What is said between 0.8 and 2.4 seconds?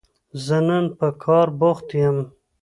په کار بوخت يم